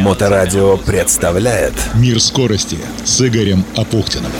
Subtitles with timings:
[0.00, 4.30] Моторадио представляет Мир скорости с Игорем Апухтиным.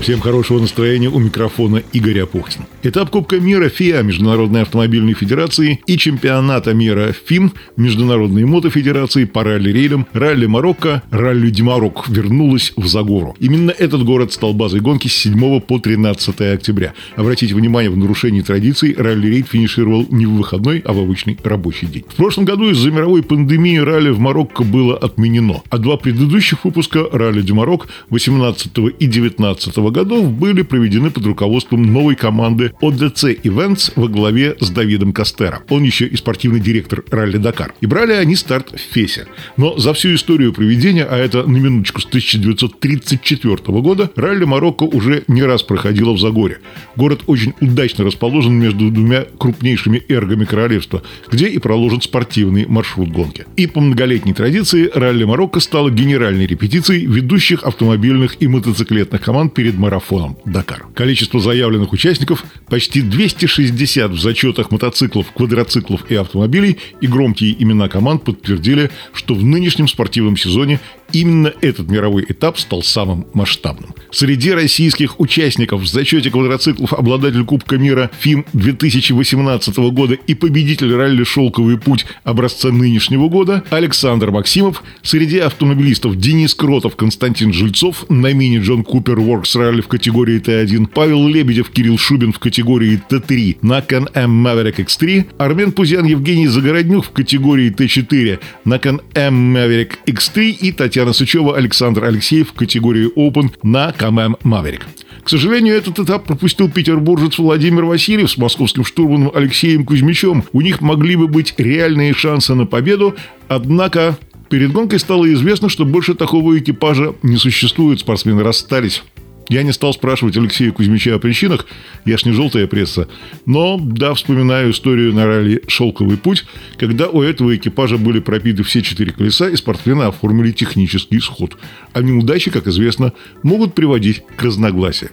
[0.00, 2.66] Всем хорошего настроения у микрофона Игорь Апухтин.
[2.88, 10.06] Этап Кубка мира ФИА Международной автомобильной федерации и чемпионата мира ФИМ Международной мотофедерации по ралли-рейлям
[10.12, 13.34] ралли Марокко, ралли Димарок вернулась в Загору.
[13.40, 16.94] Именно этот город стал базой гонки с 7 по 13 октября.
[17.16, 22.04] Обратите внимание, в нарушении традиций ралли-рейд финишировал не в выходной, а в обычный рабочий день.
[22.08, 27.04] В прошлом году из-за мировой пандемии ралли в Марокко было отменено, а два предыдущих выпуска
[27.10, 34.08] ралли Димарок 18 и 19 годов были проведены под руководством новой команды ОДЦ Events во
[34.08, 35.62] главе с Давидом Кастеро.
[35.68, 37.74] Он еще и спортивный директор ралли Дакар.
[37.80, 39.26] И брали они старт в Фесе.
[39.56, 45.24] Но за всю историю проведения, а это на минуточку с 1934 года, ралли Марокко уже
[45.28, 46.58] не раз проходило в Загоре.
[46.96, 53.46] Город очень удачно расположен между двумя крупнейшими эргами королевства, где и проложен спортивный маршрут гонки.
[53.56, 59.76] И по многолетней традиции ралли Марокко стало генеральной репетицией ведущих автомобильных и мотоциклетных команд перед
[59.76, 60.86] марафоном Дакар.
[60.94, 68.24] Количество заявленных участников почти 260 в зачетах мотоциклов, квадроциклов и автомобилей, и громкие имена команд
[68.24, 70.80] подтвердили, что в нынешнем спортивном сезоне
[71.12, 73.94] именно этот мировой этап стал самым масштабным.
[74.10, 81.24] Среди российских участников в зачете квадроциклов обладатель Кубка мира ФИМ 2018 года и победитель ралли
[81.24, 88.58] «Шелковый путь» образца нынешнего года Александр Максимов, среди автомобилистов Денис Кротов, Константин Жильцов, на мини
[88.58, 93.78] Джон Купер Воркс ралли в категории Т1, Павел Лебедев, Кирилл Шубин в категории Т3, на
[93.78, 99.92] Can M Maverick X3, Армен Пузян, Евгений Загороднюк в категории Т4, на Can M Maverick
[100.06, 104.82] X3 и Татьяна Сычева, Александр Алексеев в категории Open на КММ Maverick.
[105.22, 110.44] К сожалению, этот этап пропустил петербуржец Владимир Васильев с московским штурманом Алексеем Кузьмичем.
[110.52, 113.16] У них могли бы быть реальные шансы на победу,
[113.48, 114.16] однако
[114.48, 119.02] перед гонкой стало известно, что больше такого экипажа не существует, спортсмены расстались.
[119.48, 121.66] Я не стал спрашивать Алексея Кузьмича о причинах,
[122.04, 123.08] я ж не желтая пресса.
[123.44, 126.44] Но, да, вспоминаю историю на ралли «Шелковый путь»,
[126.78, 131.56] когда у этого экипажа были пропиты все четыре колеса, и спортсмены оформили технический исход.
[131.92, 133.12] А неудачи, как известно,
[133.44, 135.12] могут приводить к разногласиям.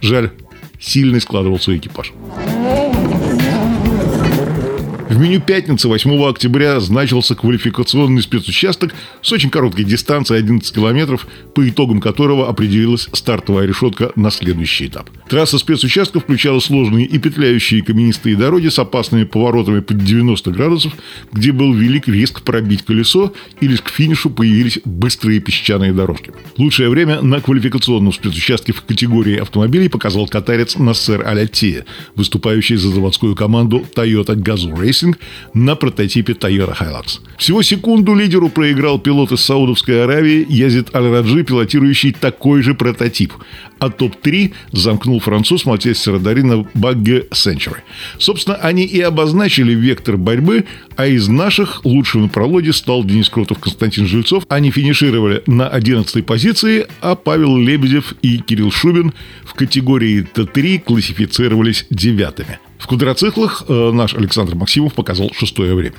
[0.00, 0.30] Жаль,
[0.80, 2.12] сильный складывался экипаж.
[5.08, 11.68] В меню пятницы 8 октября значился квалификационный спецучасток с очень короткой дистанцией 11 километров, по
[11.68, 15.10] итогам которого определилась стартовая решетка на следующий этап.
[15.28, 20.94] Трасса спецучастка включала сложные и петляющие каменистые дороги с опасными поворотами под 90 градусов,
[21.32, 26.32] где был велик риск пробить колесо, и лишь к финишу появились быстрые песчаные дорожки.
[26.56, 31.84] Лучшее время на квалификационном спецучастке в категории автомобилей показал катарец Нассер Аль-Аттия,
[32.14, 35.18] выступающий за заводскую команду Toyota Gazoo Racing
[35.54, 37.20] на прототипе Toyota Hilux.
[37.36, 43.32] Всего секунду лидеру проиграл пилот из Саудовской Аравии Язид Аль-Раджи, пилотирующий такой же прототип.
[43.80, 47.78] А топ-3 замкнул француз Матье Серадори на багги Century.
[48.18, 50.64] Собственно, они и обозначили вектор борьбы,
[50.96, 54.44] а из наших лучшим на прологе стал Денис Кротов, Константин Жильцов.
[54.48, 59.12] Они финишировали на 11 позиции, а Павел Лебедев и Кирилл Шубин
[59.44, 62.58] в категории Т3 классифицировались девятыми.
[62.84, 65.94] В квадроциклах э, наш Александр Максимов показал шестое время.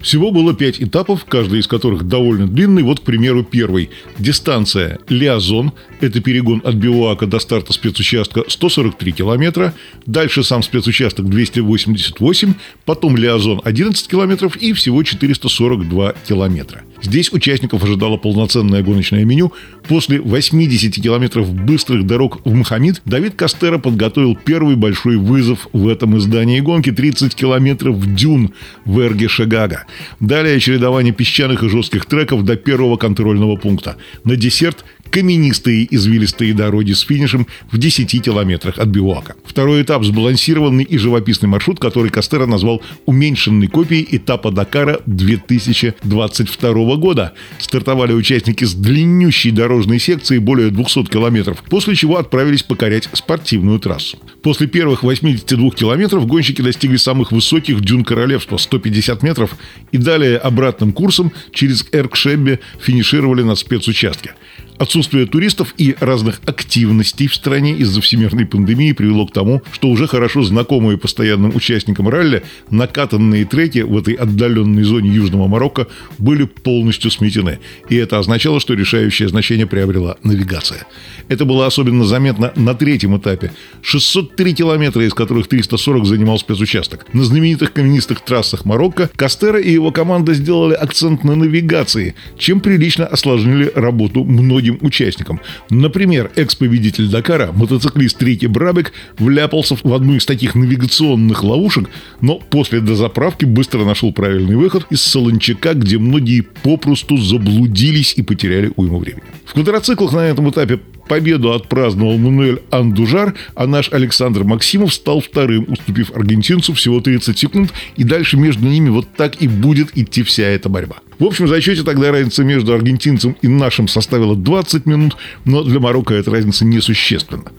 [0.00, 2.82] Всего было пять этапов, каждый из которых довольно длинный.
[2.82, 3.90] Вот, к примеру, первый.
[4.18, 5.72] Дистанция Лиазон.
[6.00, 9.74] Это перегон от Биоака до старта спецучастка 143 километра.
[10.04, 12.54] Дальше сам спецучасток 288.
[12.84, 16.82] Потом Лиазон 11 километров и всего 442 километра.
[17.02, 19.52] Здесь участников ожидало полноценное гоночное меню.
[19.88, 26.16] После 80 километров быстрых дорог в Махамид Давид Кастера подготовил первый большой вызов в этом
[26.18, 28.52] издании гонки 30 километров в дюн
[28.84, 29.85] в Эрге Шагага.
[30.20, 33.96] Далее чередование песчаных и жестких треков до первого контрольного пункта.
[34.24, 39.34] На десерт каменистые извилистые дороги с финишем в 10 километрах от Биоака.
[39.44, 47.32] Второй этап– сбалансированный и живописный маршрут, который Кастера назвал уменьшенной копией этапа Дакара 2022 года.
[47.58, 54.18] Стартовали участники с длиннющей дорожной секцией более 200 километров, после чего отправились покорять спортивную трассу.
[54.42, 59.56] После первых 82 километров гонщики достигли самых высоких дюн королевства– 150 метров,
[59.92, 64.34] и далее обратным курсом через Эркшеббе финишировали на спецучастке.
[64.78, 69.90] Отсутствие Отсутствие туристов и разных активностей в стране из-за всемирной пандемии привело к тому, что
[69.90, 76.44] уже хорошо знакомые постоянным участникам ралли накатанные треки в этой отдаленной зоне Южного Марокко были
[76.44, 77.58] полностью сметены.
[77.90, 80.86] И это означало, что решающее значение приобрела навигация.
[81.28, 83.52] Это было особенно заметно на третьем этапе.
[83.82, 87.04] 603 километра, из которых 340 занимал спецучасток.
[87.12, 93.04] На знаменитых каменистых трассах Марокко Кастера и его команда сделали акцент на навигации, чем прилично
[93.04, 95.40] осложнили работу многим участникам.
[95.70, 101.90] Например, экс-победитель Дакара, мотоциклист Рики Брабек, вляпался в одну из таких навигационных ловушек,
[102.20, 108.72] но после дозаправки быстро нашел правильный выход из Солончака, где многие попросту заблудились и потеряли
[108.76, 109.24] уйму времени.
[109.44, 115.66] В квадроциклах на этом этапе Победу отпраздновал Мануэль Андужар, а наш Александр Максимов стал вторым,
[115.68, 120.44] уступив аргентинцу всего 30 секунд, и дальше между ними вот так и будет идти вся
[120.44, 120.96] эта борьба.
[121.18, 125.16] В общем зачете тогда разница между аргентинцем и нашим составила 20 минут,
[125.46, 127.52] но для Марокко эта разница несущественна.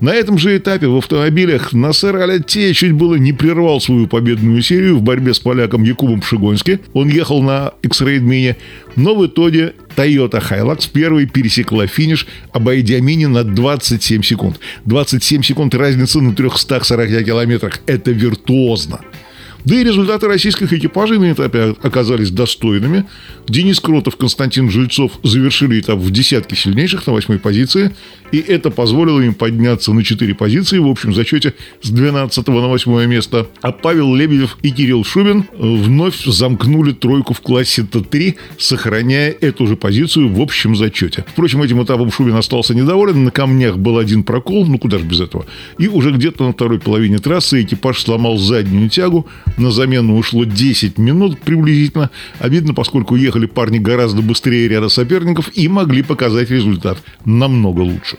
[0.00, 4.98] На этом же этапе в автомобилях Насер Аляте чуть было не прервал свою победную серию
[4.98, 6.80] в борьбе с поляком Якубом Пшигонски.
[6.92, 8.56] Он ехал на X-Raid Mini,
[8.96, 14.58] но в итоге Toyota Hilux первой пересекла финиш, обойдя Мини на 27 секунд.
[14.84, 17.80] 27 секунд разницы на 340 километрах.
[17.86, 19.00] Это виртуозно.
[19.64, 23.06] Да и результаты российских экипажей на этапе оказались достойными.
[23.48, 27.94] Денис Кротов, Константин Жильцов завершили этап в десятке сильнейших на восьмой позиции,
[28.30, 33.06] и это позволило им подняться на четыре позиции в общем зачете с 12 на 8
[33.06, 33.46] место.
[33.62, 39.76] А Павел Лебедев и Кирилл Шубин вновь замкнули тройку в классе Т3, сохраняя эту же
[39.76, 41.24] позицию в общем зачете.
[41.28, 45.20] Впрочем, этим этапом Шубин остался недоволен, на камнях был один прокол, ну куда же без
[45.20, 45.46] этого.
[45.78, 49.26] И уже где-то на второй половине трассы экипаж сломал заднюю тягу,
[49.56, 52.10] на замену ушло 10 минут приблизительно.
[52.38, 58.18] Обидно, поскольку ехали парни гораздо быстрее ряда соперников и могли показать результат намного лучше.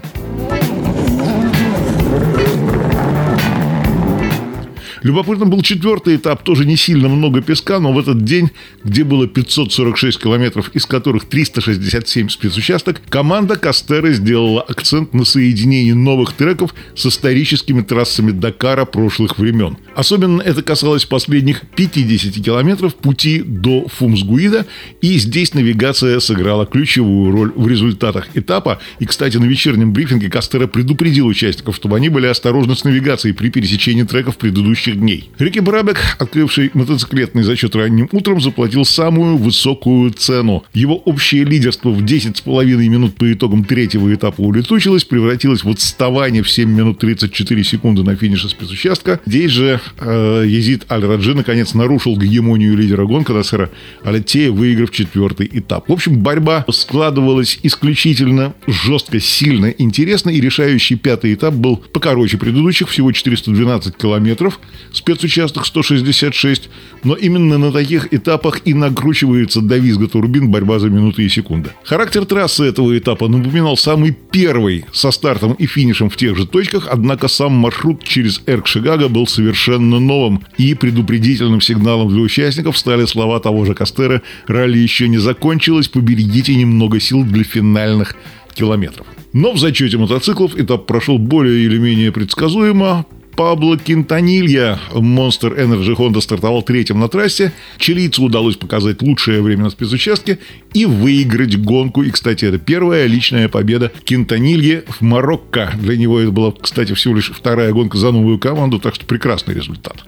[5.05, 8.49] Любопытно был четвертый этап, тоже не сильно много песка, но в этот день,
[8.83, 16.33] где было 546 километров, из которых 367 спецучасток, команда Кастеры сделала акцент на соединении новых
[16.33, 19.77] треков с историческими трассами Дакара прошлых времен.
[19.95, 24.65] Особенно это касалось последних 50 километров пути до Фумсгуида,
[25.01, 28.79] и здесь навигация сыграла ключевую роль в результатах этапа.
[28.97, 33.49] И, кстати, на вечернем брифинге Кастера предупредил участников, чтобы они были осторожны с навигацией при
[33.49, 35.29] пересечении треков предыдущих нескольких дней.
[35.37, 40.63] Рики Брабек, открывший мотоциклетный зачет ранним утром, заплатил самую высокую цену.
[40.73, 46.49] Его общее лидерство в 10,5 минут по итогам третьего этапа улетучилось, превратилось в отставание в
[46.49, 49.19] 7 минут 34 секунды на финише спецучастка.
[49.25, 53.69] Здесь же э, Езид Аль-Раджи наконец нарушил гегемонию лидера гонка Насера
[54.03, 55.89] Алятея, выиграв четвертый этап.
[55.89, 62.89] В общем, борьба складывалась исключительно жестко, сильно, интересно, и решающий пятый этап был покороче предыдущих,
[62.89, 64.59] всего 412 километров
[64.91, 66.69] спецучасток 166,
[67.03, 71.71] но именно на таких этапах и накручивается до визга турбин борьба за минуты и секунды.
[71.83, 76.87] Характер трассы этого этапа напоминал самый первый со стартом и финишем в тех же точках,
[76.91, 83.39] однако сам маршрут через Эрк-Шигага был совершенно новым, и предупредительным сигналом для участников стали слова
[83.39, 88.15] того же Кастера «Ралли еще не закончилось, поберегите немного сил для финальных
[88.53, 89.07] километров».
[89.33, 93.05] Но в зачете мотоциклов этап прошел более или менее предсказуемо.
[93.35, 97.51] Пабло Кинтанилья, Monster Energy Honda стартовал третьим на трассе.
[97.77, 100.39] Чилийцу удалось показать лучшее время на спецучастке
[100.73, 102.03] и выиграть гонку.
[102.03, 105.71] И, кстати, это первая личная победа Кинтанилье в Марокко.
[105.77, 109.53] Для него это была, кстати, всего лишь вторая гонка за новую команду, так что прекрасный
[109.53, 110.05] результат.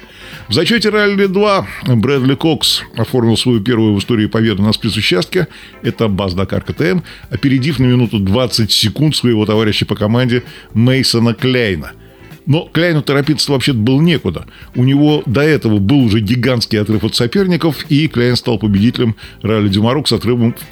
[0.47, 1.65] В зачете ралли-2
[1.97, 5.47] Брэдли Кокс оформил свою первую в истории победу на спецучастке.
[5.81, 10.43] Это Баз Дакар КТМ, опередив на минуту 20 секунд своего товарища по команде
[10.73, 11.91] Мейсона Кляйна–
[12.47, 14.47] но Кляйну торопиться вообще-то было некуда.
[14.73, 19.67] У него до этого был уже гигантский отрыв от соперников, и Кляйн стал победителем ралли
[19.67, 20.65] Дюмарок с отрывом в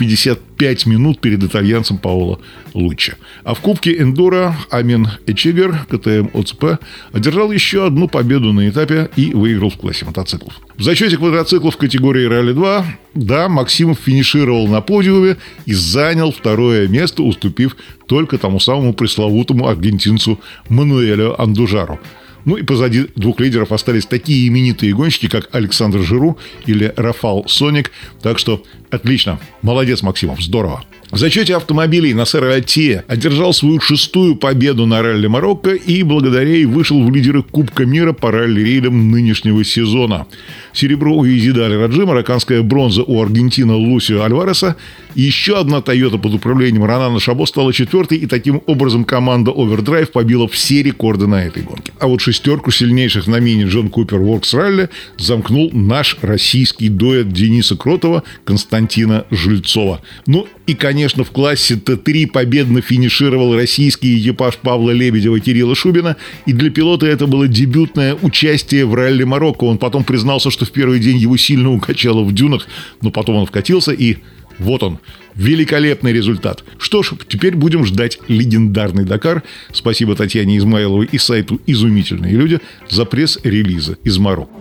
[0.58, 2.40] 55 минут перед итальянцем Паоло
[2.74, 3.16] Луччи.
[3.44, 6.80] А в Кубке Эндура Амин Эчигер, КТМ ОЦП,
[7.12, 10.54] одержал еще одну победу на этапе и выиграл в классе мотоциклов.
[10.78, 12.84] В зачете квадроциклов категории ралли-2,
[13.14, 17.76] да, Максимов финишировал на подиуме и занял второе место, уступив
[18.08, 22.00] только тому самому пресловутому аргентинцу Мануэлю Андужару.
[22.46, 27.92] Ну и позади двух лидеров остались такие именитые гонщики, как Александр Жиру или Рафал Соник.
[28.22, 29.40] Так что отлично.
[29.62, 30.42] Молодец, Максимов.
[30.42, 30.84] Здорово.
[31.16, 36.66] В зачете автомобилей Насер Ате одержал свою шестую победу на ралли Марокко и благодаря ей
[36.66, 40.28] вышел в лидеры Кубка мира по ралли-рейдам нынешнего сезона.
[40.74, 44.76] Серебро у Изида Аль-Раджи, марокканская бронза у Аргентина Лусио Альвареса
[45.14, 50.50] еще одна Тойота под управлением Ронана Шабо стала четвертой, и таким образом команда Overdrive побила
[50.50, 51.94] все рекорды на этой гонке.
[52.02, 57.78] А вот шестерку сильнейших на мини Джон Купер Works Ралли замкнул наш российский дуэт Дениса
[57.78, 60.02] Кротова, Константина Жильцова.
[60.28, 66.16] Ну и, конечно, в классе Т3 победно финишировал российский экипаж Павла Лебедева Кирилла Шубина.
[66.46, 69.66] И для пилота это было дебютное участие в ралли Марокко.
[69.66, 72.68] Он потом признался, что в первый день его сильно укачало в дюнах,
[73.02, 74.18] но потом он вкатился и
[74.58, 75.00] вот он,
[75.36, 76.64] великолепный результат.
[76.78, 79.44] Что ж, теперь будем ждать легендарный Дакар.
[79.74, 82.60] Спасибо Татьяне Измайловой и сайту «Изумительные люди»
[82.90, 84.54] за пресс-релизы из Марокко.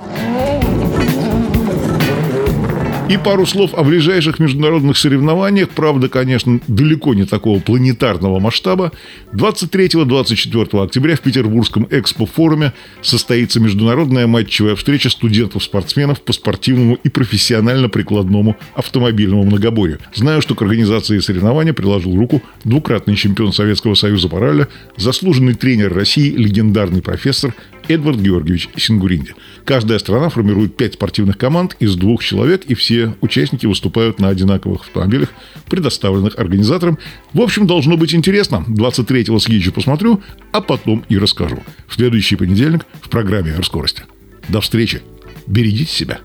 [3.06, 8.92] И пару слов о ближайших международных соревнованиях, правда, конечно, далеко не такого планетарного масштаба.
[9.34, 19.44] 23-24 октября в Петербургском экспо-форуме состоится международная матчевая встреча студентов-спортсменов по спортивному и профессионально-прикладному автомобильному
[19.44, 19.98] многоборью.
[20.14, 25.92] Знаю, что к организации соревнования приложил руку двукратный чемпион Советского Союза по ралли, заслуженный тренер
[25.92, 27.54] России, легендарный профессор
[27.88, 29.34] Эдвард Георгиевич Сингуринди.
[29.64, 34.82] Каждая страна формирует пять спортивных команд из двух человек, и все участники выступают на одинаковых
[34.82, 35.30] автомобилях,
[35.68, 36.98] предоставленных организатором.
[37.32, 38.64] В общем, должно быть интересно.
[38.68, 40.22] 23-го съезжу посмотрю,
[40.52, 41.62] а потом и расскажу.
[41.88, 44.02] В следующий понедельник в программе «Скорости».
[44.48, 45.02] До встречи.
[45.46, 46.20] Берегите себя.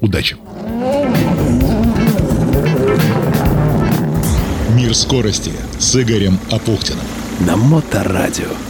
[0.00, 0.36] Удачи.
[4.74, 7.06] Мир скорости с Игорем Апухтиным.
[7.46, 8.65] На Моторадио.